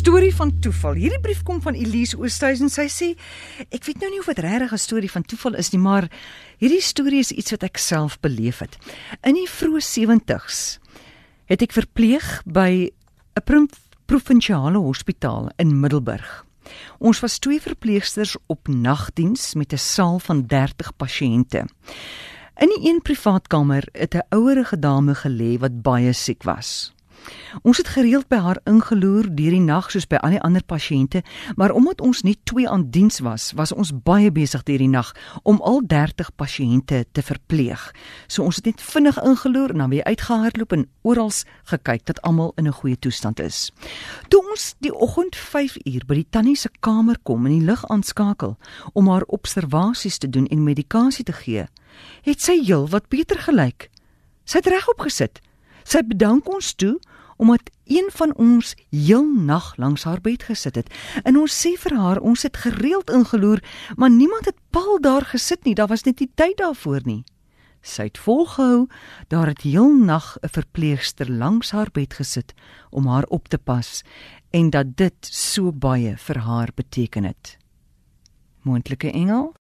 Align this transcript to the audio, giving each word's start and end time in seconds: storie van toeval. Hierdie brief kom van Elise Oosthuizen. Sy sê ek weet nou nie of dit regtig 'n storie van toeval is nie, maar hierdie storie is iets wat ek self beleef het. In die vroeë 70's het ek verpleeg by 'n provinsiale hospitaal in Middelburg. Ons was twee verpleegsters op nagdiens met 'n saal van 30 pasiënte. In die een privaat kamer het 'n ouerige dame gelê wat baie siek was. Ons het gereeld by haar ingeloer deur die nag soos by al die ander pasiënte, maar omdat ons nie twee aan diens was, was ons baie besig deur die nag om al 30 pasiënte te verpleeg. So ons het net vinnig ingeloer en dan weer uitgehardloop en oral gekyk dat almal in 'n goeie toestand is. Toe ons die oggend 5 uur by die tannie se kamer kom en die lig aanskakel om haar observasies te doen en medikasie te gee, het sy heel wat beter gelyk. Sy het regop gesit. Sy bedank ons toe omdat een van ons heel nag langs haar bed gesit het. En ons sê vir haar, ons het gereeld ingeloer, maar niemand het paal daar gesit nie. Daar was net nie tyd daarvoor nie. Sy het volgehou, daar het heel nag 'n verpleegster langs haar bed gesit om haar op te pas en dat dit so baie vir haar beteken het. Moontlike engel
storie 0.00 0.32
van 0.34 0.52
toeval. 0.64 0.96
Hierdie 0.96 1.20
brief 1.20 1.42
kom 1.44 1.58
van 1.60 1.76
Elise 1.76 2.16
Oosthuizen. 2.16 2.70
Sy 2.72 2.86
sê 2.88 3.08
ek 3.68 3.84
weet 3.84 4.00
nou 4.00 4.08
nie 4.14 4.20
of 4.22 4.30
dit 4.30 4.38
regtig 4.40 4.72
'n 4.72 4.80
storie 4.80 5.10
van 5.12 5.22
toeval 5.22 5.54
is 5.60 5.72
nie, 5.72 5.80
maar 5.80 6.08
hierdie 6.58 6.80
storie 6.80 7.20
is 7.20 7.32
iets 7.32 7.50
wat 7.50 7.62
ek 7.62 7.76
self 7.76 8.16
beleef 8.20 8.58
het. 8.64 8.78
In 9.22 9.34
die 9.34 9.48
vroeë 9.48 9.82
70's 9.84 10.78
het 11.46 11.62
ek 11.62 11.72
verpleeg 11.72 12.42
by 12.46 12.90
'n 13.36 13.68
provinsiale 14.06 14.78
hospitaal 14.78 15.50
in 15.58 15.80
Middelburg. 15.80 16.46
Ons 16.98 17.20
was 17.20 17.38
twee 17.38 17.60
verpleegsters 17.60 18.36
op 18.46 18.68
nagdiens 18.68 19.54
met 19.54 19.72
'n 19.72 19.78
saal 19.78 20.18
van 20.18 20.46
30 20.46 20.96
pasiënte. 20.96 21.68
In 22.56 22.68
die 22.68 22.88
een 22.88 23.02
privaat 23.02 23.48
kamer 23.48 23.84
het 23.92 24.14
'n 24.14 24.26
ouerige 24.30 24.78
dame 24.78 25.14
gelê 25.14 25.58
wat 25.58 25.82
baie 25.82 26.12
siek 26.12 26.42
was. 26.42 26.92
Ons 27.62 27.80
het 27.80 27.88
gereeld 27.88 28.28
by 28.28 28.36
haar 28.36 28.60
ingeloer 28.68 29.26
deur 29.28 29.54
die 29.56 29.60
nag 29.60 29.90
soos 29.90 30.06
by 30.06 30.20
al 30.22 30.36
die 30.36 30.42
ander 30.46 30.64
pasiënte, 30.64 31.22
maar 31.56 31.74
omdat 31.76 32.00
ons 32.00 32.22
nie 32.22 32.36
twee 32.44 32.68
aan 32.68 32.90
diens 32.90 33.20
was, 33.24 33.52
was 33.58 33.72
ons 33.72 33.92
baie 33.92 34.30
besig 34.30 34.62
deur 34.62 34.78
die 34.78 34.90
nag 34.90 35.12
om 35.42 35.60
al 35.66 35.82
30 35.86 36.30
pasiënte 36.36 37.04
te 37.12 37.22
verpleeg. 37.22 37.90
So 38.28 38.44
ons 38.44 38.60
het 38.60 38.70
net 38.70 38.82
vinnig 38.82 39.18
ingeloer 39.22 39.74
en 39.74 39.84
dan 39.84 39.90
weer 39.90 40.04
uitgehardloop 40.04 40.72
en 40.72 40.86
oral 41.02 41.30
gekyk 41.70 42.06
dat 42.06 42.22
almal 42.22 42.52
in 42.56 42.66
'n 42.66 42.72
goeie 42.72 42.98
toestand 42.98 43.40
is. 43.40 43.72
Toe 44.28 44.40
ons 44.50 44.74
die 44.78 44.94
oggend 44.94 45.36
5 45.36 45.76
uur 45.84 46.02
by 46.06 46.14
die 46.14 46.26
tannie 46.30 46.56
se 46.56 46.68
kamer 46.80 47.16
kom 47.22 47.46
en 47.46 47.52
die 47.52 47.66
lig 47.66 47.88
aanskakel 47.88 48.56
om 48.92 49.08
haar 49.08 49.22
observasies 49.26 50.18
te 50.18 50.28
doen 50.28 50.46
en 50.46 50.64
medikasie 50.64 51.24
te 51.24 51.32
gee, 51.32 51.66
het 52.22 52.40
sy 52.40 52.64
heel 52.64 52.88
wat 52.88 53.08
beter 53.08 53.38
gelyk. 53.38 53.90
Sy 54.44 54.58
het 54.58 54.66
regop 54.66 55.00
gesit. 55.00 55.40
Sy 55.84 56.02
bedank 56.06 56.48
ons 56.48 56.74
toe 56.74 56.98
omdat 57.40 57.70
een 57.88 58.08
van 58.12 58.34
ons 58.36 58.74
heel 58.90 59.24
nag 59.24 59.72
langs 59.76 60.04
haar 60.04 60.20
bed 60.20 60.42
gesit 60.42 60.74
het. 60.76 60.92
En 61.24 61.38
ons 61.40 61.54
sê 61.62 61.72
vir 61.80 61.96
haar, 61.96 62.20
ons 62.20 62.42
het 62.44 62.56
gereeld 62.56 63.10
ingeloer, 63.10 63.62
maar 63.96 64.12
niemand 64.12 64.44
het 64.44 64.58
paal 64.70 65.00
daar 65.00 65.24
gesit 65.24 65.64
nie. 65.64 65.74
Daar 65.74 65.88
was 65.88 66.04
net 66.04 66.20
nie 66.20 66.28
tyd 66.34 66.58
daarvoor 66.60 67.00
nie. 67.04 67.24
Sy 67.80 68.10
het 68.10 68.20
volgehou, 68.20 68.88
daar 69.32 69.48
het 69.48 69.64
heel 69.64 69.88
nag 69.88 70.36
'n 70.42 70.52
verpleegster 70.52 71.30
langs 71.30 71.70
haar 71.70 71.88
bed 71.92 72.14
gesit 72.14 72.52
om 72.90 73.06
haar 73.06 73.24
op 73.24 73.48
te 73.48 73.58
pas 73.58 74.02
en 74.50 74.70
dat 74.70 74.96
dit 74.96 75.16
so 75.20 75.72
baie 75.72 76.16
vir 76.16 76.38
haar 76.38 76.68
beteken 76.74 77.24
het. 77.24 77.56
Moontlike 78.62 79.10
engel 79.12 79.54